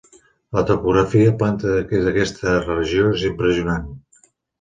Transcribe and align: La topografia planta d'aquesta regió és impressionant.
La 0.57 0.61
topografia 0.69 1.33
planta 1.41 1.73
d'aquesta 1.97 2.53
regió 2.63 3.13
és 3.19 3.27
impressionant. 3.29 3.87